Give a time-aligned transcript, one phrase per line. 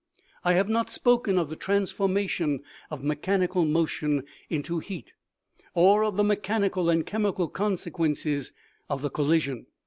[0.43, 5.13] "I have not spoken of the transformation of mechanical motion into heat,
[5.75, 8.51] or of the mechanical and chemical con sequences
[8.89, 9.67] of the collision.